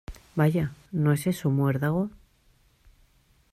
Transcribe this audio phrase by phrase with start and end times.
[0.35, 2.09] Vaya,¿ no es eso muérdago?